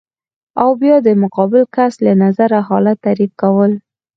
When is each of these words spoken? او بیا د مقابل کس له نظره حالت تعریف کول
او 0.61 0.69
بیا 0.81 0.95
د 1.07 1.09
مقابل 1.23 1.63
کس 1.75 1.93
له 2.05 2.13
نظره 2.23 2.59
حالت 2.67 2.97
تعریف 3.05 3.31
کول 3.41 3.71